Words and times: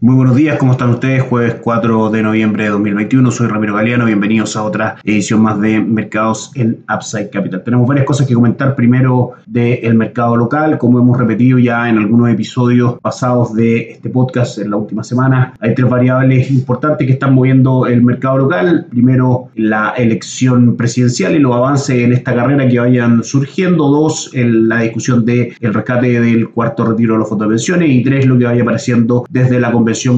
Muy 0.00 0.14
buenos 0.14 0.36
días, 0.36 0.58
¿cómo 0.58 0.70
están 0.70 0.90
ustedes? 0.90 1.24
Jueves 1.24 1.56
4 1.60 2.10
de 2.10 2.22
noviembre 2.22 2.62
de 2.62 2.70
2021, 2.70 3.32
soy 3.32 3.48
Ramiro 3.48 3.74
Galeano, 3.74 4.04
bienvenidos 4.04 4.54
a 4.54 4.62
otra 4.62 4.94
edición 5.02 5.42
más 5.42 5.60
de 5.60 5.80
Mercados 5.80 6.52
en 6.54 6.84
Upside 6.88 7.30
Capital. 7.30 7.64
Tenemos 7.64 7.88
varias 7.88 8.06
cosas 8.06 8.28
que 8.28 8.34
comentar, 8.34 8.76
primero 8.76 9.32
del 9.46 9.96
mercado 9.96 10.36
local, 10.36 10.78
como 10.78 11.00
hemos 11.00 11.18
repetido 11.18 11.58
ya 11.58 11.88
en 11.88 11.98
algunos 11.98 12.30
episodios 12.30 13.00
pasados 13.00 13.52
de 13.54 13.90
este 13.90 14.08
podcast 14.08 14.58
en 14.58 14.70
la 14.70 14.76
última 14.76 15.02
semana, 15.02 15.54
hay 15.58 15.74
tres 15.74 15.90
variables 15.90 16.48
importantes 16.48 17.04
que 17.04 17.14
están 17.14 17.34
moviendo 17.34 17.86
el 17.86 18.00
mercado 18.00 18.38
local. 18.38 18.86
Primero, 18.90 19.48
la 19.56 19.94
elección 19.96 20.76
presidencial 20.76 21.34
y 21.34 21.40
los 21.40 21.56
avances 21.56 21.98
en 21.98 22.12
esta 22.12 22.36
carrera 22.36 22.68
que 22.68 22.78
vayan 22.78 23.24
surgiendo. 23.24 23.88
Dos, 23.88 24.30
la 24.32 24.82
discusión 24.82 25.24
del 25.24 25.54
el 25.60 25.74
rescate 25.74 26.20
del 26.20 26.50
cuarto 26.50 26.84
retiro 26.84 27.14
de 27.14 27.18
los 27.18 27.28
fondos 27.28 27.48
de 27.48 27.54
pensiones 27.54 27.90
y 27.90 28.04
tres, 28.04 28.26
lo 28.26 28.38
que 28.38 28.44
vaya 28.44 28.62
apareciendo 28.62 29.26
desde 29.28 29.58
la 29.58 29.72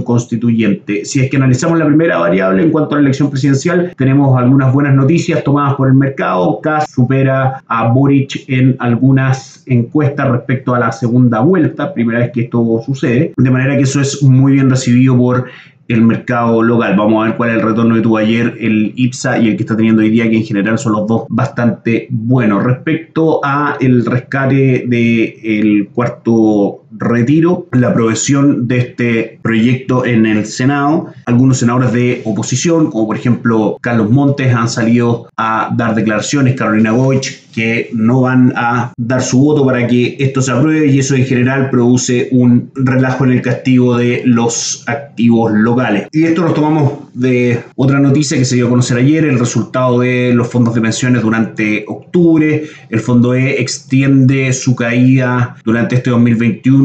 constituyente. 0.05 1.05
Si 1.05 1.21
es 1.21 1.31
que 1.31 1.37
analizamos 1.37 1.79
la 1.79 1.87
primera 1.87 2.19
variable 2.19 2.63
en 2.63 2.71
cuanto 2.71 2.95
a 2.95 2.99
la 2.99 3.03
elección 3.03 3.31
presidencial, 3.31 3.93
tenemos 3.97 4.39
algunas 4.39 4.73
buenas 4.73 4.95
noticias 4.95 5.43
tomadas 5.45 5.75
por 5.75 5.89
el 5.89 5.95
mercado. 5.95 6.61
Kass 6.61 6.91
supera 6.91 7.63
a 7.67 7.89
Boric 7.89 8.45
en 8.49 8.77
algunas 8.79 9.63
encuestas 9.67 10.29
respecto 10.29 10.75
a 10.75 10.79
la 10.79 10.93
segunda 10.93 11.41
vuelta, 11.41 11.95
primera 11.95 12.21
vez 12.21 12.31
que 12.33 12.43
esto 12.43 12.83
sucede, 12.85 13.33
de 13.37 13.51
manera 13.51 13.77
que 13.77 13.83
eso 13.83 14.01
es 14.01 14.23
muy 14.23 14.53
bien 14.53 14.71
recibido 14.71 15.17
por 15.17 15.47
el 15.91 16.03
mercado 16.03 16.63
local. 16.63 16.95
Vamos 16.97 17.23
a 17.23 17.29
ver 17.29 17.37
cuál 17.37 17.51
es 17.51 17.57
el 17.57 17.63
retorno 17.63 17.95
que 17.97 18.01
tuvo 18.01 18.17
ayer 18.19 18.57
el 18.61 18.93
IPSA 18.95 19.39
y 19.41 19.49
el 19.49 19.57
que 19.57 19.65
está 19.65 19.77
teniendo 19.77 20.03
hoy 20.03 20.11
día, 20.11 20.31
que 20.31 20.37
en 20.37 20.45
general 20.45 20.79
son 20.79 20.93
los 20.93 21.07
dos 21.07 21.25
bastante 21.29 22.07
buenos. 22.11 22.63
Respecto 22.63 23.41
a 23.45 23.77
el 23.81 24.07
rescate 24.07 24.85
del 24.87 25.89
cuarto 25.93 26.80
retiro, 26.93 27.67
la 27.73 27.89
aprobación 27.89 28.67
de 28.69 28.79
este 28.79 29.39
proyecto 29.43 30.05
en 30.05 30.27
el 30.27 30.47
Senado, 30.47 31.13
algunos 31.27 31.59
senadores 31.59 31.93
de 31.93 32.23
oposición, 32.25 32.91
como 32.91 33.07
por 33.07 33.17
ejemplo 33.17 33.79
Carlos 33.81 34.11
Montes, 34.11 34.55
han 34.55 34.69
salido 34.69 35.29
a 35.37 35.73
dar 35.77 35.95
declaraciones, 35.95 36.57
Carolina 36.57 36.91
Goich, 36.93 37.49
que 37.53 37.91
no 37.93 38.23
van 38.23 38.53
a 38.57 38.93
dar 38.97 39.23
su 39.23 39.41
voto 39.41 39.65
para 39.65 39.87
que 39.87 40.17
esto 40.19 40.41
se 40.41 40.53
apruebe 40.53 40.87
y 40.87 40.99
eso 41.01 41.15
en 41.15 41.25
general 41.25 41.71
produce 41.71 42.29
un 42.31 42.71
relajo 42.75 43.25
en 43.25 43.33
el 43.33 43.43
castigo 43.43 43.97
de 43.97 44.23
los 44.25 44.85
activos 44.87 45.53
locales. 45.53 46.09
Y 46.13 46.25
esto 46.25 46.43
nos 46.43 46.55
tomamos 46.55 46.93
de 47.15 47.61
otra 47.77 47.99
noticia 47.99 48.39
que 48.39 48.45
se 48.45 48.57
dio 48.57 48.67
a 48.67 48.71
conocer 48.71 48.99
ayer, 48.99 49.25
el 49.25 49.39
resultado 49.39 49.99
de 50.01 50.33
los 50.33 50.49
fondos 50.49 50.75
de 50.75 50.81
pensiones 50.81 51.23
durante 51.23 51.85
octubre. 51.89 52.65
El 52.89 53.01
fondo 53.01 53.35
E 53.35 53.61
extiende 53.61 54.53
su 54.53 54.77
caída 54.77 55.57
durante 55.65 55.97
este 55.97 56.11
2021 56.11 56.80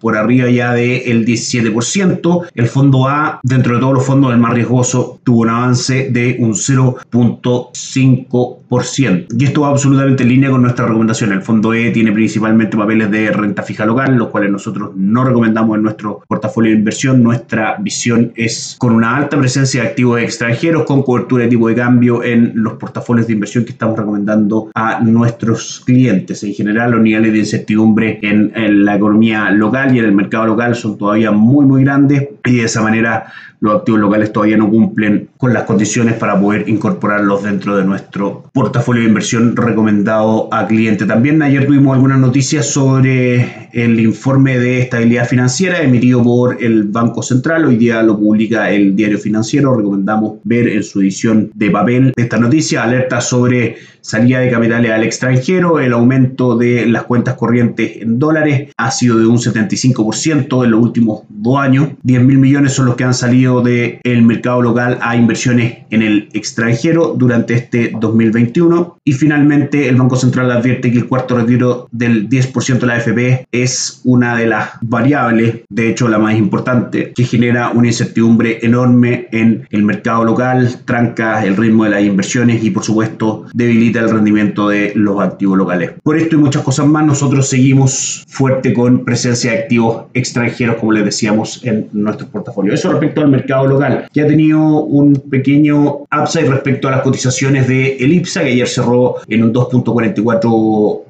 por 0.00 0.16
arriba 0.16 0.48
ya 0.50 0.72
del 0.72 1.24
17%. 1.24 2.48
El 2.54 2.68
fondo 2.68 3.08
A, 3.08 3.40
dentro 3.42 3.74
de 3.74 3.80
todos 3.80 3.94
los 3.94 4.04
fondos, 4.04 4.32
el 4.32 4.38
más 4.38 4.54
riesgoso, 4.54 5.18
tuvo 5.24 5.40
un 5.42 5.50
avance 5.50 6.10
de 6.10 6.36
un 6.38 6.52
0.5%. 6.52 9.26
Y 9.38 9.44
esto 9.44 9.60
va 9.62 9.68
absolutamente 9.68 10.24
en 10.24 10.28
línea 10.28 10.50
con 10.50 10.60
nuestra 10.62 10.86
recomendación. 10.86 11.32
El 11.32 11.42
fondo 11.42 11.72
E 11.72 11.90
tiene 11.90 12.12
principalmente 12.12 12.76
papeles 12.76 13.10
de 13.10 13.30
renta 13.30 13.62
fija 13.62 13.86
local, 13.86 14.16
los 14.16 14.28
cuales 14.28 14.50
nosotros 14.50 14.90
no 14.94 15.24
recomendamos 15.24 15.76
en 15.76 15.82
nuestro 15.82 16.22
portafolio 16.28 16.72
de 16.72 16.78
inversión. 16.78 17.22
Nuestra 17.22 17.76
visión 17.78 18.32
es 18.36 18.76
con 18.78 18.92
una 18.92 19.16
alta 19.16 19.38
presencia 19.38 19.82
de 19.82 19.88
activos 19.88 20.20
extranjeros, 20.20 20.84
con 20.84 21.02
cobertura 21.02 21.44
de 21.44 21.50
tipo 21.50 21.68
de 21.68 21.76
cambio 21.76 22.22
en 22.22 22.52
los 22.54 22.74
portafolios 22.74 23.26
de 23.26 23.32
inversión 23.32 23.64
que 23.64 23.72
estamos 23.72 23.98
recomendando 23.98 24.70
a 24.74 25.00
nuestros 25.00 25.80
clientes. 25.86 26.44
En 26.44 26.52
general, 26.52 26.90
los 26.90 27.00
niveles 27.00 27.32
de 27.32 27.38
incertidumbre 27.38 28.18
en, 28.22 28.52
en 28.54 28.84
la 28.84 28.96
economía 28.96 29.37
local 29.50 29.94
y 29.94 29.98
en 29.98 30.04
el 30.04 30.12
mercado 30.12 30.46
local 30.46 30.74
son 30.74 30.98
todavía 30.98 31.30
muy, 31.30 31.64
muy 31.64 31.84
grandes 31.84 32.28
y 32.44 32.56
de 32.56 32.64
esa 32.64 32.82
manera 32.82 33.32
los 33.60 33.74
activos 33.74 34.00
locales 34.00 34.32
todavía 34.32 34.56
no 34.56 34.70
cumplen 34.70 35.30
con 35.36 35.52
las 35.52 35.64
condiciones 35.64 36.14
para 36.14 36.40
poder 36.40 36.68
incorporarlos 36.68 37.42
dentro 37.42 37.76
de 37.76 37.84
nuestro 37.84 38.44
portafolio 38.52 39.02
de 39.02 39.08
inversión 39.08 39.56
recomendado 39.56 40.48
a 40.52 40.66
cliente. 40.66 41.06
También 41.06 41.42
ayer 41.42 41.66
tuvimos 41.66 41.94
algunas 41.94 42.20
noticias 42.20 42.70
sobre 42.70 43.68
el 43.72 43.98
informe 44.00 44.58
de 44.58 44.82
estabilidad 44.82 45.26
financiera 45.26 45.82
emitido 45.82 46.22
por 46.22 46.62
el 46.62 46.84
Banco 46.84 47.22
Central. 47.22 47.64
Hoy 47.64 47.76
día 47.76 48.02
lo 48.02 48.18
publica 48.18 48.70
el 48.70 48.94
diario 48.94 49.18
financiero. 49.18 49.74
Recomendamos 49.74 50.38
ver 50.44 50.68
en 50.68 50.82
su 50.82 51.00
edición 51.00 51.50
de 51.54 51.70
papel 51.70 52.12
esta 52.16 52.38
noticia. 52.38 52.84
Alerta 52.84 53.20
sobre 53.20 53.76
salida 54.00 54.40
de 54.40 54.50
capitales 54.50 54.90
al 54.90 55.04
extranjero. 55.04 55.80
El 55.80 55.92
aumento 55.92 56.56
de 56.56 56.86
las 56.86 57.04
cuentas 57.04 57.34
corrientes 57.34 58.00
en 58.00 58.18
dólares 58.18 58.72
ha 58.76 58.90
sido 58.90 59.18
de 59.18 59.26
un 59.28 59.38
75% 59.38 60.64
en 60.64 60.70
los 60.70 60.80
últimos 60.80 61.22
dos 61.28 61.58
años. 61.58 61.88
10 62.02 62.22
mil 62.22 62.38
millones 62.38 62.72
son 62.72 62.86
los 62.86 62.96
que 62.96 63.04
han 63.04 63.14
salido 63.14 63.62
del 63.62 64.00
el 64.02 64.22
mercado 64.22 64.62
local 64.62 64.98
a 65.00 65.16
inversiones 65.16 65.78
en 65.90 66.02
el 66.02 66.28
extranjero 66.32 67.14
durante 67.16 67.54
este 67.54 67.92
2021. 67.98 68.98
Y 69.04 69.12
finalmente, 69.12 69.88
el 69.88 69.96
Banco 69.96 70.16
Central 70.16 70.50
advierte 70.50 70.90
que 70.90 70.98
el 70.98 71.06
cuarto 71.06 71.36
retiro 71.36 71.88
del 71.90 72.28
10% 72.28 72.78
de 72.78 72.86
la 72.86 72.94
AFP 72.94 73.46
es 73.52 74.00
una 74.04 74.36
de 74.36 74.46
las 74.46 74.70
variables, 74.82 75.62
de 75.68 75.88
hecho 75.88 76.08
la 76.08 76.18
más 76.18 76.36
importante, 76.36 77.12
que 77.14 77.24
genera 77.24 77.70
una 77.70 77.88
incertidumbre 77.88 78.58
enorme 78.62 79.17
en 79.32 79.66
el 79.70 79.82
mercado 79.82 80.24
local, 80.24 80.80
tranca 80.84 81.44
el 81.44 81.56
ritmo 81.56 81.84
de 81.84 81.90
las 81.90 82.02
inversiones 82.02 82.62
y 82.62 82.70
por 82.70 82.84
supuesto 82.84 83.46
debilita 83.52 84.00
el 84.00 84.10
rendimiento 84.10 84.68
de 84.68 84.92
los 84.94 85.20
activos 85.20 85.58
locales. 85.58 85.92
Por 86.02 86.16
esto 86.16 86.36
y 86.36 86.38
muchas 86.38 86.62
cosas 86.62 86.86
más, 86.86 87.04
nosotros 87.04 87.48
seguimos 87.48 88.24
fuerte 88.28 88.72
con 88.72 89.04
presencia 89.04 89.52
de 89.52 89.58
activos 89.58 90.04
extranjeros, 90.14 90.76
como 90.76 90.92
les 90.92 91.04
decíamos, 91.04 91.64
en 91.64 91.88
nuestro 91.92 92.26
portafolio. 92.28 92.72
Eso 92.72 92.90
respecto 92.90 93.20
al 93.20 93.28
mercado 93.28 93.66
local, 93.66 94.08
que 94.12 94.22
ha 94.22 94.26
tenido 94.26 94.84
un 94.84 95.14
pequeño 95.14 96.04
upside 96.12 96.48
respecto 96.48 96.88
a 96.88 96.92
las 96.92 97.02
cotizaciones 97.02 97.68
de 97.68 97.96
Elipsa, 97.96 98.42
que 98.42 98.48
ayer 98.48 98.68
cerró 98.68 99.16
en 99.26 99.44
un 99.44 99.52
2.44 99.52 101.07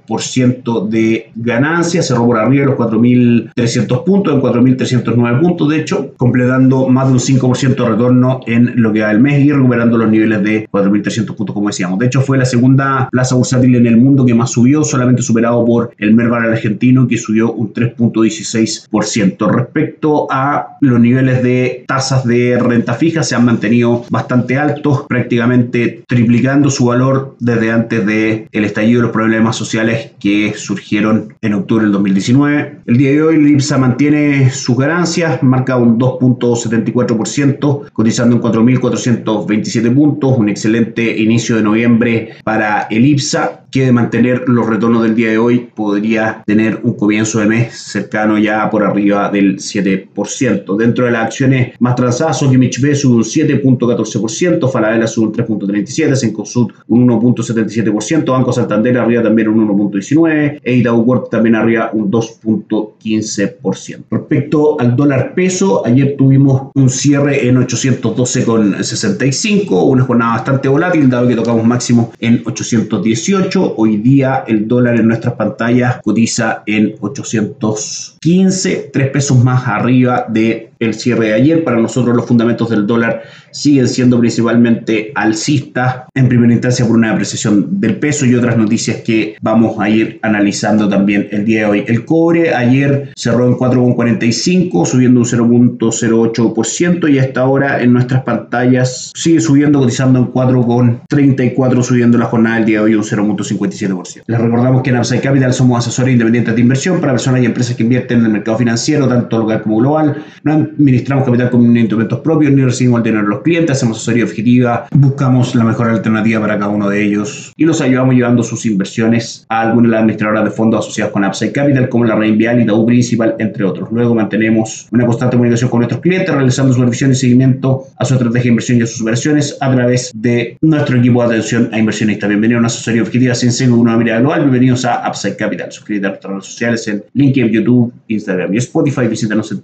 de 0.89 1.31
ganancia, 1.35 2.03
cerró 2.03 2.27
por 2.27 2.39
arriba 2.39 2.65
de 2.65 2.71
los 2.71 2.79
4.300 2.79 4.05
puntos, 4.05 4.35
en 4.35 4.41
4.309 4.41 5.41
puntos, 5.41 5.69
de 5.69 5.81
hecho, 5.81 6.15
completando 6.17 6.89
más 6.89 7.09
de 7.09 7.13
un 7.13 7.19
5% 7.19 7.77
de 7.77 7.89
retorno 7.89 8.41
en 8.47 8.81
lo 8.81 8.93
que 8.93 9.03
va 9.03 9.11
el 9.11 9.21
mes 9.21 9.45
y 9.45 9.53
recuperando 9.53 9.99
los 9.99 10.11
niveles 10.11 10.43
de 10.43 10.69
4.300 10.71 11.35
puntos, 11.35 11.55
como 11.55 11.69
decíamos. 11.69 11.99
De 11.99 12.07
hecho, 12.07 12.23
fue 12.23 12.39
la 12.39 12.45
segunda 12.45 13.09
plaza 13.11 13.35
bursátil 13.35 13.75
en 13.77 13.87
el 13.87 13.97
mundo 13.97 14.25
que 14.25 14.35
más 14.35 14.51
subió, 14.51 14.83
solamente 14.83 15.23
superado 15.23 15.65
por 15.65 15.93
el 15.99 16.15
Merval 16.15 16.53
argentino, 16.53 17.07
que 17.07 17.19
subió 17.19 17.53
un 17.53 17.73
3.16%. 17.73 19.51
Respecto 19.51 20.27
a 20.31 20.79
los 20.81 21.01
niveles 21.01 21.43
de 21.43 21.85
tasas 21.87 22.25
de 22.25 22.59
renta 22.59 22.95
fija, 22.95 23.23
se 23.23 23.35
han 23.35 23.45
mantenido 23.45 24.05
bastante 24.11 24.57
altos, 24.57 25.05
prácticamente 25.09 26.03
triplicando 26.07 26.71
su 26.71 26.87
valor 26.87 27.37
desde 27.41 27.71
antes 27.71 28.07
del 28.07 28.47
el 28.53 28.65
estallido 28.65 29.01
de 29.01 29.07
los 29.07 29.13
problemas 29.13 29.57
sociales 29.57 29.98
que 30.21 30.55
surgieron 30.55 31.35
en 31.41 31.55
octubre 31.55 31.85
del 31.85 31.93
2019. 31.93 32.81
El 32.87 32.97
día 32.97 33.11
de 33.11 33.23
hoy 33.23 33.37
el 33.37 33.51
IPSA 33.51 33.79
mantiene 33.79 34.51
sus 34.51 34.77
ganancias, 34.77 35.43
marca 35.43 35.77
un 35.77 35.99
2.74%, 35.99 37.91
cotizando 37.93 38.37
en 38.37 38.43
4.427 38.43 39.95
puntos, 39.95 40.39
un 40.39 40.49
excelente 40.49 41.19
inicio 41.19 41.57
de 41.57 41.63
noviembre 41.63 42.37
para 42.45 42.83
el 42.91 43.07
IPSA 43.07 43.58
que 43.71 43.87
de 43.87 43.93
mantener 43.93 44.49
los 44.49 44.67
retornos 44.67 45.03
del 45.03 45.15
día 45.15 45.31
de 45.31 45.39
hoy 45.39 45.71
podría 45.75 46.43
tener 46.47 46.81
un 46.83 46.95
comienzo 46.95 47.41
de 47.41 47.47
mes 47.47 47.75
cercano 47.75 48.39
ya 48.39 48.71
por 48.71 48.85
arriba 48.85 49.31
del 49.31 49.59
7%. 49.59 50.77
Dentro 50.77 51.05
de 51.05 51.11
las 51.11 51.27
acciones 51.27 51.75
más 51.79 51.95
transadas, 51.97 52.39
Sokimich 52.39 52.81
B 52.81 52.95
sube 52.95 53.17
un 53.17 53.25
7.14%, 53.25 54.71
Falabella 54.71 55.07
sube 55.07 55.27
un 55.27 55.35
3.37%, 55.35 56.15
Sencosud 56.15 56.73
un 56.89 57.07
1.77%, 57.09 58.25
Banco 58.25 58.53
Santander 58.53 58.97
arriba 58.99 59.23
también 59.23 59.49
un 59.49 59.69
1.19%, 59.69 60.61
e 60.63 60.75
Itaú 60.75 61.29
también 61.31 61.55
arriba 61.55 61.91
un 61.93 62.11
2.15%. 62.11 64.05
Respecto 64.11 64.81
al 64.81 64.97
dólar 64.97 65.35
peso, 65.35 65.87
ayer 65.87 66.17
tuvimos 66.17 66.71
un 66.75 66.89
cierre 66.89 67.47
en 67.49 67.57
812,65, 67.57 69.89
una 69.89 70.05
jornada 70.05 70.33
bastante 70.33 70.69
volátil, 70.69 71.11
dado 71.11 71.29
que 71.29 71.37
tocamos 71.37 71.65
máximo 71.65 72.13
en 72.19 72.43
818 72.45 73.58
Hoy 73.59 73.99
día 73.99 74.45
el 74.47 74.67
dólar 74.69 75.01
en 75.01 75.09
nuestras 75.09 75.35
pantallas 75.35 76.01
cotiza 76.03 76.63
en 76.67 76.95
815, 77.01 78.91
3 78.93 79.11
pesos 79.11 79.43
más 79.43 79.67
arriba 79.67 80.27
de 80.29 80.68
el 80.81 80.95
cierre 80.95 81.29
de 81.29 81.35
ayer. 81.35 81.65
Para 81.65 81.79
nosotros 81.79 82.15
los 82.15 82.27
fundamentos 82.27 82.71
del 82.71 82.87
dólar 82.87 83.23
siguen 83.51 83.89
siendo 83.89 84.19
principalmente 84.19 85.13
alcistas, 85.15 86.05
en 86.15 86.29
primera 86.29 86.53
instancia 86.53 86.87
por 86.87 86.97
una 86.97 87.13
apreciación 87.13 87.81
del 87.81 87.97
peso 87.97 88.27
y 88.27 88.35
otras 88.35 88.57
noticias 88.57 88.99
que 88.99 89.37
vamos 89.41 89.79
a 89.81 89.89
ir 89.89 90.19
analizando 90.23 90.89
también 90.89 91.29
el 91.31 91.45
día 91.45 91.61
de 91.61 91.67
hoy. 91.67 91.85
El 91.87 92.05
cobre 92.05 92.55
ayer 92.55 93.11
cerró 93.17 93.47
en 93.47 93.55
4,45, 93.55 94.87
subiendo 94.87 95.21
un 95.21 95.27
0.08% 95.27 97.13
y 97.13 97.19
hasta 97.19 97.41
ahora 97.41 97.83
en 97.83 97.93
nuestras 97.93 98.23
pantallas 98.23 99.13
sigue 99.15 99.41
subiendo, 99.41 99.79
cotizando 99.81 100.19
en 100.19 100.27
4,34, 100.27 101.83
subiendo 101.83 102.19
la 102.19 102.27
jornada 102.27 102.57
del 102.57 102.65
día 102.67 102.79
de 102.79 102.85
hoy 102.85 102.95
un 102.95 103.03
0.57%. 103.03 104.23
Les 104.27 104.41
recordamos 104.41 104.83
que 104.83 104.91
en 104.91 104.99
Upside 104.99 105.21
Capital 105.21 105.53
somos 105.53 105.79
asesores 105.79 106.13
independientes 106.13 106.55
de 106.55 106.61
inversión 106.61 107.01
para 107.01 107.13
personas 107.13 107.43
y 107.43 107.47
empresas 107.47 107.77
que 107.77 107.83
invierten 107.83 108.21
en 108.21 108.27
el 108.27 108.33
mercado 108.33 108.59
financiero, 108.59 109.09
tanto 109.09 109.39
local 109.39 109.63
como 109.63 109.79
global. 109.79 110.25
No 110.45 110.68
administramos 110.73 111.25
capital 111.25 111.51
con 111.51 111.77
instrumentos 111.77 112.21
propios 112.21 112.53
ni 112.53 112.63
recibimos 112.63 112.99
el 112.99 113.05
dinero 113.05 113.23
de 113.25 113.29
los 113.31 113.43
clientes, 113.43 113.77
hacemos 113.77 113.99
asesoría 113.99 114.25
objetiva, 114.25 114.87
buscamos 114.93 115.55
la 115.55 115.65
mejor 115.65 115.89
alternativa 115.89 116.41
para 116.41 116.59
cada 116.59 116.71
uno 116.71 116.89
de 116.89 117.03
ellos 117.03 117.53
y 117.57 117.65
los 117.65 117.81
ayudamos 117.81 118.15
llevando 118.15 118.43
sus 118.43 118.67
inversiones 118.67 119.47
a 119.49 119.63
alguna 119.63 119.89
de 119.89 119.93
las 119.93 120.01
administradoras 120.01 120.45
de 120.45 120.51
fondos 120.51 120.85
asociados 120.85 121.13
con 121.13 121.25
Upside 121.25 121.53
Capital, 121.53 121.89
como 121.89 122.05
la 122.05 122.15
Reinvial 122.15 122.61
y 122.61 122.71
U 122.71 122.87
Principal, 122.87 123.35
entre 123.39 123.65
otros. 123.65 123.89
Luego 123.93 124.15
mantenemos 124.15 124.89
una 124.93 125.07
constante 125.07 125.37
comunicación 125.37 125.71
con 125.71 125.81
nuestros 125.81 126.01
clientes, 126.01 126.35
realizando 126.35 126.73
supervisión 126.73 127.13
y 127.13 127.15
seguimiento 127.15 127.85
a 127.97 128.05
su 128.05 128.15
estrategia 128.15 128.45
de 128.45 128.49
inversión 128.49 128.79
y 128.79 128.83
a 128.83 128.87
sus 128.87 129.03
operaciones 129.03 129.57
a 129.61 129.71
través 129.71 130.11
de 130.15 130.57
nuestro 130.61 130.99
equipo 130.99 131.23
de 131.23 131.29
atención 131.35 131.69
a 131.73 131.79
inversionistas. 131.79 132.29
Bienvenidos 132.29 132.59
a 132.59 132.61
una 132.61 132.67
asesoría 132.67 133.03
objetiva 133.03 133.35
sin 133.35 133.53
sesgo 133.53 133.77
una 133.77 133.97
mirada 133.97 134.21
global. 134.21 134.41
Bienvenidos 134.41 134.85
a 134.85 135.09
Upside 135.09 135.37
Capital. 135.37 135.73
Suscríbete 135.73 136.07
a 136.07 136.11
nuestras 136.11 136.33
redes 136.33 136.45
sociales 136.47 136.89
en 136.89 137.05
LinkedIn, 137.15 137.51
YouTube, 137.53 137.93
Instagram 138.09 138.55
y 138.55 138.59
Spotify. 138.59 139.07
Visítanos 139.07 139.51
en 139.53 139.61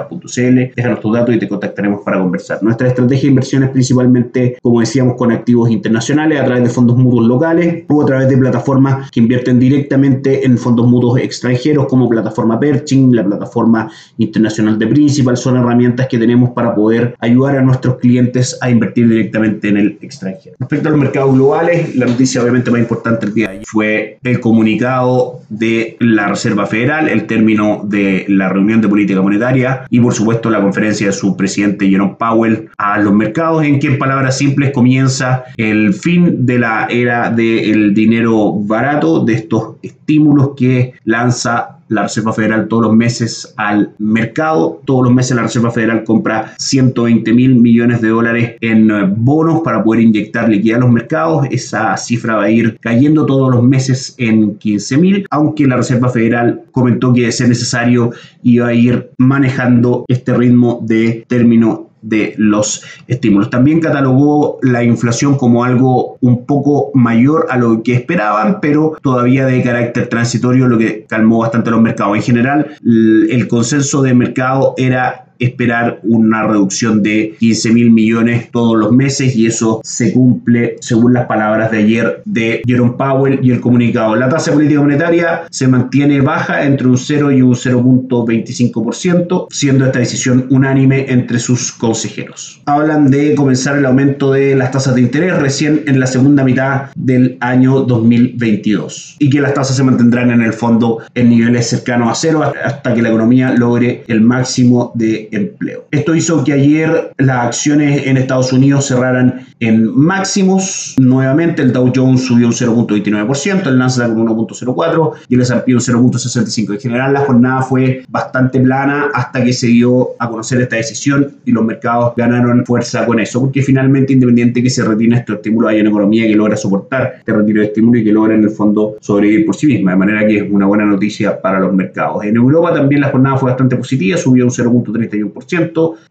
www.upsidecap.cl. 0.00 0.74
Déjanos 0.76 1.00
tu 1.00 1.12
dato 1.12 1.32
y 1.32 1.38
te 1.38 1.48
contactaremos 1.48 2.02
para 2.02 2.18
conversar. 2.18 2.62
Nuestra 2.62 2.88
estrategia 2.88 3.22
de 3.22 3.28
inversión 3.28 3.62
es 3.64 3.70
principalmente, 3.70 4.58
como 4.62 4.80
decíamos, 4.80 5.16
con 5.16 5.32
activos 5.32 5.70
internacionales 5.70 6.40
a 6.40 6.44
través 6.44 6.64
de 6.64 6.70
fondos 6.70 6.96
mutuos 6.96 7.26
locales 7.26 7.84
o 7.88 8.02
a 8.02 8.06
través 8.06 8.28
de 8.28 8.36
plataformas 8.36 9.10
que 9.10 9.20
invierten 9.20 9.58
directamente 9.58 10.44
en 10.44 10.58
fondos 10.58 10.86
mutuos 10.86 11.18
extranjeros 11.20 11.86
como 11.86 12.08
plataforma 12.08 12.58
Perching, 12.58 13.14
la 13.14 13.24
plataforma 13.24 13.90
internacional 14.18 14.78
de 14.78 14.86
Principal. 14.86 15.36
Son 15.36 15.56
herramientas 15.56 16.06
que 16.08 16.18
tenemos 16.18 16.50
para 16.50 16.74
poder 16.74 17.14
ayudar 17.20 17.58
a 17.58 17.62
nuestros 17.62 17.96
clientes 17.96 18.58
a 18.60 18.70
invertir 18.70 19.08
directamente 19.08 19.68
en 19.68 19.76
el 19.76 19.98
extranjero. 20.00 20.56
Respecto 20.58 20.88
a 20.88 20.90
los 20.92 21.00
mercados 21.00 21.34
globales, 21.34 21.94
la 21.96 22.06
noticia 22.06 22.42
obviamente 22.42 22.70
más 22.70 22.80
importante 22.80 23.26
el 23.26 23.34
día 23.34 23.48
de 23.48 23.52
ayer 23.54 23.64
fue 23.66 24.18
el 24.22 24.40
comunicado 24.40 25.40
de 25.48 25.96
la 26.00 26.28
Reserva 26.28 26.66
Federal, 26.66 27.08
el 27.08 27.26
término 27.26 27.82
de 27.84 28.24
la 28.28 28.48
reunión 28.48 28.80
de 28.80 28.88
política 28.88 29.20
monetaria 29.22 29.85
y 29.90 30.00
por 30.00 30.14
supuesto 30.14 30.50
la 30.50 30.60
conferencia 30.60 31.06
de 31.08 31.12
su 31.12 31.36
presidente 31.36 31.88
Jerome 31.88 32.16
Powell 32.18 32.68
a 32.78 32.98
los 32.98 33.12
mercados 33.12 33.64
en 33.64 33.78
que 33.78 33.88
en 33.88 33.98
palabras 33.98 34.38
simples 34.38 34.72
comienza 34.72 35.44
el 35.56 35.94
fin 35.94 36.46
de 36.46 36.58
la 36.58 36.86
era 36.90 37.30
del 37.30 37.94
dinero 37.94 38.52
barato, 38.52 39.24
de 39.24 39.34
estos 39.34 39.76
estímulos 39.82 40.50
que 40.56 40.94
lanza 41.04 41.75
la 41.88 42.02
Reserva 42.02 42.32
Federal 42.32 42.68
todos 42.68 42.84
los 42.84 42.94
meses 42.94 43.54
al 43.56 43.92
mercado. 43.98 44.80
Todos 44.84 45.04
los 45.04 45.14
meses 45.14 45.36
la 45.36 45.42
Reserva 45.42 45.70
Federal 45.70 46.04
compra 46.04 46.54
120 46.58 47.32
mil 47.32 47.56
millones 47.56 48.00
de 48.00 48.08
dólares 48.08 48.56
en 48.60 48.90
eh, 48.90 49.12
bonos 49.16 49.60
para 49.60 49.82
poder 49.82 50.02
inyectar 50.02 50.48
liquidez 50.48 50.76
a 50.76 50.80
los 50.80 50.90
mercados. 50.90 51.46
Esa 51.50 51.96
cifra 51.96 52.36
va 52.36 52.44
a 52.44 52.50
ir 52.50 52.78
cayendo 52.80 53.26
todos 53.26 53.50
los 53.50 53.62
meses 53.62 54.14
en 54.18 54.56
15 54.56 54.98
mil, 54.98 55.26
aunque 55.30 55.66
la 55.66 55.76
Reserva 55.76 56.08
Federal 56.08 56.62
comentó 56.72 57.12
que 57.12 57.22
de 57.22 57.32
ser 57.32 57.48
necesario 57.48 58.10
iba 58.42 58.68
a 58.68 58.74
ir 58.74 59.10
manejando 59.18 60.04
este 60.08 60.34
ritmo 60.34 60.80
de 60.82 61.24
término 61.28 61.85
de 62.06 62.34
los 62.38 62.82
estímulos. 63.08 63.50
También 63.50 63.80
catalogó 63.80 64.58
la 64.62 64.82
inflación 64.82 65.36
como 65.36 65.64
algo 65.64 66.16
un 66.20 66.46
poco 66.46 66.90
mayor 66.94 67.46
a 67.50 67.56
lo 67.56 67.82
que 67.82 67.94
esperaban, 67.94 68.58
pero 68.60 68.96
todavía 69.02 69.46
de 69.46 69.62
carácter 69.62 70.08
transitorio, 70.08 70.68
lo 70.68 70.78
que 70.78 71.04
calmó 71.08 71.38
bastante 71.38 71.70
los 71.70 71.80
mercados. 71.80 72.16
En 72.16 72.22
general, 72.22 72.76
el 72.84 73.48
consenso 73.48 74.02
de 74.02 74.14
mercado 74.14 74.74
era 74.76 75.25
esperar 75.38 76.00
una 76.02 76.46
reducción 76.46 77.02
de 77.02 77.36
15 77.38 77.72
mil 77.72 77.90
millones 77.90 78.50
todos 78.50 78.76
los 78.76 78.92
meses 78.92 79.36
y 79.36 79.46
eso 79.46 79.80
se 79.84 80.12
cumple 80.12 80.76
según 80.80 81.12
las 81.12 81.26
palabras 81.26 81.70
de 81.70 81.78
ayer 81.78 82.22
de 82.24 82.62
Jerome 82.66 82.94
Powell 82.96 83.40
y 83.42 83.50
el 83.50 83.60
comunicado. 83.60 84.16
La 84.16 84.28
tasa 84.28 84.52
política 84.52 84.80
monetaria 84.80 85.44
se 85.50 85.68
mantiene 85.68 86.20
baja 86.20 86.64
entre 86.64 86.88
un 86.88 86.98
0 86.98 87.32
y 87.32 87.42
un 87.42 87.54
0.25%, 87.54 89.46
siendo 89.50 89.86
esta 89.86 89.98
decisión 89.98 90.46
unánime 90.50 91.06
entre 91.08 91.38
sus 91.38 91.72
consejeros. 91.72 92.60
Hablan 92.66 93.10
de 93.10 93.34
comenzar 93.34 93.76
el 93.78 93.86
aumento 93.86 94.32
de 94.32 94.54
las 94.54 94.70
tasas 94.70 94.94
de 94.94 95.00
interés 95.02 95.36
recién 95.36 95.82
en 95.86 96.00
la 96.00 96.06
segunda 96.06 96.44
mitad 96.44 96.90
del 96.94 97.36
año 97.40 97.80
2022 97.80 99.16
y 99.18 99.30
que 99.30 99.40
las 99.40 99.54
tasas 99.54 99.76
se 99.76 99.82
mantendrán 99.82 100.30
en 100.30 100.42
el 100.42 100.52
fondo 100.52 100.98
en 101.14 101.30
niveles 101.30 101.68
cercanos 101.68 102.10
a 102.10 102.14
cero 102.14 102.42
hasta 102.64 102.94
que 102.94 103.02
la 103.02 103.08
economía 103.08 103.52
logre 103.52 104.04
el 104.06 104.20
máximo 104.20 104.92
de 104.94 105.25
empleo. 105.32 105.84
Esto 105.90 106.14
hizo 106.14 106.44
que 106.44 106.52
ayer 106.52 107.12
las 107.18 107.46
acciones 107.46 108.06
en 108.06 108.16
Estados 108.16 108.52
Unidos 108.52 108.86
cerraran 108.86 109.46
en 109.60 109.96
máximos. 109.96 110.94
Nuevamente 110.98 111.62
el 111.62 111.72
Dow 111.72 111.92
Jones 111.94 112.24
subió 112.24 112.46
un 112.46 112.52
0.29%, 112.52 113.66
el 113.66 113.78
Nasdaq 113.78 114.10
un 114.16 114.28
1.04% 114.28 115.12
y 115.28 115.34
el 115.34 115.40
S&P 115.42 115.74
un 115.74 115.80
0.65%. 115.80 116.72
En 116.74 116.80
general 116.80 117.12
la 117.12 117.20
jornada 117.20 117.62
fue 117.62 118.04
bastante 118.08 118.60
plana 118.60 119.10
hasta 119.14 119.42
que 119.42 119.52
se 119.52 119.68
dio 119.68 120.10
a 120.18 120.28
conocer 120.28 120.60
esta 120.60 120.76
decisión 120.76 121.36
y 121.44 121.52
los 121.52 121.64
mercados 121.64 122.12
ganaron 122.16 122.64
fuerza 122.66 123.06
con 123.06 123.20
eso, 123.20 123.40
porque 123.40 123.62
finalmente 123.62 124.12
independiente 124.12 124.62
que 124.62 124.70
se 124.70 124.84
retire 124.84 125.16
estos 125.16 125.36
estímulos 125.36 125.70
hay 125.70 125.80
una 125.80 125.90
economía 125.90 126.26
que 126.26 126.34
logra 126.34 126.56
soportar 126.56 127.14
este 127.18 127.32
retiro 127.32 127.60
de 127.60 127.66
estímulo 127.66 127.98
y 127.98 128.04
que 128.04 128.12
logra 128.12 128.34
en 128.34 128.44
el 128.44 128.50
fondo 128.50 128.96
sobrevivir 129.00 129.46
por 129.46 129.56
sí 129.56 129.66
misma, 129.66 129.92
de 129.92 129.96
manera 129.96 130.26
que 130.26 130.38
es 130.38 130.44
una 130.50 130.66
buena 130.66 130.84
noticia 130.84 131.40
para 131.40 131.60
los 131.60 131.72
mercados. 131.72 132.24
En 132.24 132.36
Europa 132.36 132.74
también 132.74 133.00
la 133.00 133.10
jornada 133.10 133.36
fue 133.36 133.50
bastante 133.50 133.76
positiva, 133.76 134.16
subió 134.16 134.44
un 134.44 134.50
0.30 134.50 135.15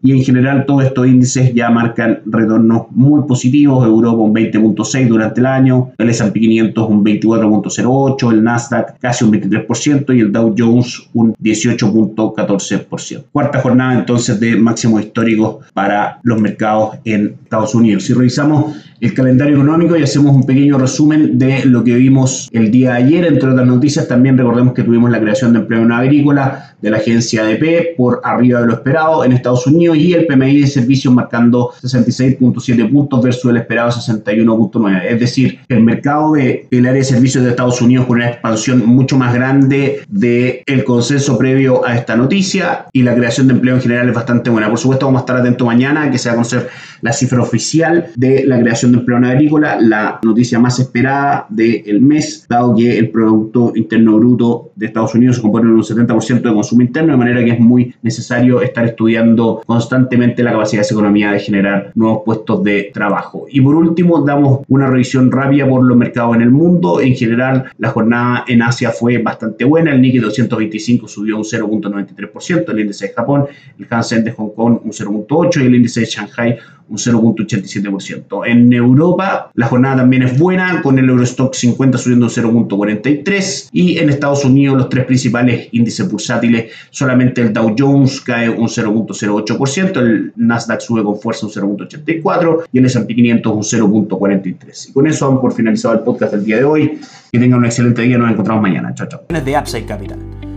y 0.02 0.12
en 0.12 0.22
general 0.22 0.64
todos 0.66 0.84
estos 0.84 1.06
índices 1.06 1.54
ya 1.54 1.70
marcan 1.70 2.20
retornos 2.26 2.86
muy 2.90 3.22
positivos, 3.26 3.86
Europa 3.86 4.22
un 4.22 4.34
20.6 4.34 5.08
durante 5.08 5.40
el 5.40 5.46
año, 5.46 5.92
el 5.98 6.10
S&P 6.10 6.40
500 6.40 6.88
un 6.88 7.04
24.08, 7.04 8.32
el 8.32 8.44
Nasdaq 8.44 8.98
casi 8.98 9.24
un 9.24 9.32
23% 9.32 10.16
y 10.16 10.20
el 10.20 10.32
Dow 10.32 10.54
Jones 10.56 11.08
un 11.14 11.34
18.14%. 11.34 13.24
Cuarta 13.32 13.60
jornada 13.60 13.98
entonces 13.98 14.38
de 14.40 14.56
máximos 14.56 15.02
históricos 15.02 15.64
para 15.74 16.20
los 16.22 16.40
mercados 16.40 16.96
en 17.04 17.36
Estados 17.42 17.74
Unidos. 17.74 18.04
Si 18.04 18.14
revisamos 18.14 18.76
el 19.00 19.14
calendario 19.14 19.56
económico 19.56 19.96
y 19.96 20.02
hacemos 20.02 20.34
un 20.34 20.44
pequeño 20.44 20.78
resumen 20.78 21.38
de 21.38 21.64
lo 21.64 21.84
que 21.84 21.94
vimos 21.94 22.48
el 22.52 22.70
día 22.70 22.92
de 22.92 22.96
ayer. 22.96 23.24
Entre 23.26 23.48
otras 23.48 23.66
noticias, 23.66 24.08
también 24.08 24.38
recordemos 24.38 24.74
que 24.74 24.82
tuvimos 24.82 25.10
la 25.10 25.20
creación 25.20 25.52
de 25.52 25.60
empleo 25.60 25.82
en 25.82 25.92
agrícola 25.92 26.74
de 26.80 26.90
la 26.90 26.98
agencia 26.98 27.42
ADP 27.42 27.96
por 27.96 28.20
arriba 28.22 28.60
de 28.60 28.66
lo 28.66 28.74
esperado 28.74 29.24
en 29.24 29.32
Estados 29.32 29.66
Unidos 29.66 29.96
y 29.96 30.12
el 30.12 30.26
PMI 30.26 30.60
de 30.60 30.66
servicios 30.66 31.12
marcando 31.12 31.72
66.7 31.82 32.90
puntos 32.90 33.22
versus 33.22 33.50
el 33.50 33.56
esperado 33.58 33.90
61.9. 33.90 35.02
Es 35.08 35.20
decir, 35.20 35.58
el 35.68 35.82
mercado 35.82 36.32
de, 36.32 36.66
del 36.70 36.86
área 36.86 36.98
de 36.98 37.04
servicios 37.04 37.44
de 37.44 37.50
Estados 37.50 37.80
Unidos 37.80 38.06
con 38.06 38.16
una 38.18 38.28
expansión 38.28 38.84
mucho 38.86 39.16
más 39.16 39.34
grande 39.34 40.02
del 40.08 40.60
el 40.66 40.84
consenso 40.84 41.38
previo 41.38 41.84
a 41.86 41.96
esta 41.96 42.16
noticia 42.16 42.86
y 42.92 43.02
la 43.02 43.14
creación 43.14 43.48
de 43.48 43.54
empleo 43.54 43.76
en 43.76 43.80
general 43.80 44.08
es 44.08 44.14
bastante 44.14 44.50
buena. 44.50 44.68
Por 44.68 44.78
supuesto, 44.78 45.06
vamos 45.06 45.20
a 45.20 45.22
estar 45.22 45.36
atentos 45.36 45.66
mañana 45.66 46.10
que 46.10 46.18
se 46.18 46.28
va 46.28 46.34
a 46.34 46.36
conocer 46.36 46.68
la 47.00 47.12
cifra 47.12 47.42
oficial 47.42 48.08
de 48.14 48.44
la 48.46 48.60
creación 48.60 48.85
de 48.92 48.98
empleo 48.98 49.18
en 49.18 49.24
agrícola, 49.24 49.78
la 49.80 50.18
noticia 50.22 50.58
más 50.58 50.78
esperada 50.78 51.46
del 51.48 52.00
mes, 52.00 52.46
dado 52.48 52.74
que 52.74 52.98
el 52.98 53.10
Producto 53.10 53.72
Interno 53.74 54.16
Bruto 54.16 54.70
de 54.74 54.86
Estados 54.86 55.14
Unidos 55.14 55.36
se 55.36 55.42
compone 55.42 55.68
de 55.68 55.74
un 55.74 55.82
70% 55.82 56.42
de 56.42 56.54
consumo 56.54 56.82
interno, 56.82 57.12
de 57.12 57.18
manera 57.18 57.44
que 57.44 57.52
es 57.52 57.60
muy 57.60 57.94
necesario 58.02 58.60
estar 58.60 58.84
estudiando 58.84 59.62
constantemente 59.66 60.42
la 60.42 60.52
capacidad 60.52 60.80
de 60.80 60.86
esa 60.86 60.94
economía 60.94 61.32
de 61.32 61.40
generar 61.40 61.92
nuevos 61.94 62.22
puestos 62.24 62.62
de 62.62 62.90
trabajo. 62.92 63.46
Y 63.50 63.60
por 63.60 63.74
último, 63.74 64.20
damos 64.22 64.60
una 64.68 64.88
revisión 64.88 65.30
rápida 65.30 65.68
por 65.68 65.84
los 65.84 65.96
mercados 65.96 66.36
en 66.36 66.42
el 66.42 66.50
mundo. 66.50 67.00
En 67.00 67.14
general, 67.14 67.64
la 67.78 67.90
jornada 67.90 68.44
en 68.48 68.62
Asia 68.62 68.90
fue 68.90 69.18
bastante 69.18 69.64
buena. 69.64 69.92
El 69.92 70.00
Nikkei 70.00 70.20
225 70.20 71.08
subió 71.08 71.36
un 71.36 71.44
0.93%, 71.44 72.70
el 72.70 72.80
índice 72.80 73.08
de 73.08 73.14
Japón, 73.14 73.46
el 73.78 73.86
Hansen 73.88 74.24
de 74.24 74.32
Hong 74.32 74.50
Kong 74.54 74.80
un 74.84 74.92
0.8% 74.92 75.62
y 75.62 75.66
el 75.66 75.74
índice 75.74 76.00
de 76.00 76.06
Shanghai 76.06 76.58
un 76.88 76.96
0.87%. 76.96 78.42
En 78.46 78.72
Europa 78.72 79.50
la 79.54 79.66
jornada 79.66 79.96
también 79.96 80.22
es 80.22 80.38
buena, 80.38 80.82
con 80.82 80.98
el 80.98 81.08
Eurostock 81.08 81.54
50 81.54 81.98
subiendo 81.98 82.26
un 82.26 82.30
0.43% 82.68 83.68
y 83.72 83.98
en 83.98 84.10
Estados 84.10 84.44
Unidos 84.44 84.76
los 84.76 84.88
tres 84.88 85.04
principales 85.04 85.68
índices 85.72 86.10
bursátiles, 86.10 86.72
solamente 86.90 87.40
el 87.40 87.52
Dow 87.52 87.74
Jones 87.76 88.20
cae 88.20 88.48
un 88.48 88.68
0.08%, 88.68 89.96
el 89.98 90.32
Nasdaq 90.36 90.80
sube 90.80 91.02
con 91.02 91.18
fuerza 91.18 91.46
un 91.46 91.52
0.84% 91.52 92.64
y 92.72 92.78
el 92.78 92.86
S&P 92.86 93.14
500 93.14 93.52
un 93.52 93.62
0.43%. 93.62 94.90
Y 94.90 94.92
con 94.92 95.06
eso 95.06 95.26
vamos 95.26 95.40
por 95.40 95.52
finalizado 95.52 95.94
el 95.94 96.00
podcast 96.00 96.32
del 96.32 96.44
día 96.44 96.56
de 96.56 96.64
hoy. 96.64 96.98
Que 97.32 97.38
tengan 97.38 97.58
un 97.58 97.66
excelente 97.66 98.02
día, 98.02 98.18
nos 98.18 98.30
encontramos 98.30 98.62
mañana. 98.62 98.94
Chao, 98.94 99.08
chao. 99.08 99.20
De 99.28 99.84
Capital 99.86 100.35